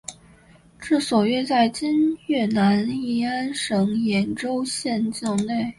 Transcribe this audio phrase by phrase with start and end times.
[0.79, 5.63] 治所约在今越南乂安省演州县境内。